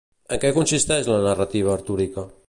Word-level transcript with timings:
En 0.35 0.39
què 0.43 0.49
consisteix 0.55 1.09
la 1.11 1.19
narrativa 1.27 1.75
artúrica? 1.79 2.25